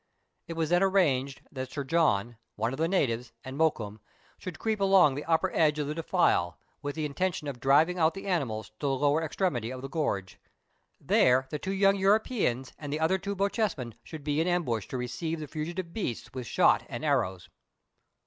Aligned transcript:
It 0.47 0.53
was 0.53 0.69
then 0.71 0.81
arranged 0.81 1.43
that 1.51 1.71
Sir 1.71 1.83
John, 1.83 2.37
one 2.55 2.73
of 2.73 2.79
the 2.79 2.87
natives, 2.87 3.31
and 3.43 3.55
Mokoum, 3.55 3.99
should 4.39 4.57
creep 4.57 4.81
along 4.81 5.13
the 5.13 5.23
upper 5.25 5.51
edge 5.53 5.77
of 5.77 5.85
the 5.85 5.93
defile, 5.93 6.57
with 6.81 6.95
the 6.95 7.05
intention 7.05 7.47
of 7.47 7.59
driving 7.59 7.99
out 7.99 8.15
the 8.15 8.25
animals 8.25 8.69
to 8.79 8.87
the 8.87 8.95
lower 8.95 9.21
extremity 9.21 9.69
of 9.69 9.83
the 9.83 9.87
gorge. 9.89 10.39
There 10.99 11.45
the 11.51 11.59
two 11.59 11.71
young 11.71 11.97
Europeans 11.97 12.73
and 12.79 12.91
the 12.91 12.99
other 12.99 13.19
two 13.19 13.35
Bochjesmen 13.35 13.93
should 14.03 14.23
be 14.23 14.41
in 14.41 14.47
ambush 14.47 14.87
to 14.87 14.97
receive 14.97 15.39
the 15.39 15.45
fugitive 15.47 15.93
beasts 15.93 16.31
with 16.33 16.47
shot 16.47 16.83
and 16.89 17.05
arrows. 17.05 17.47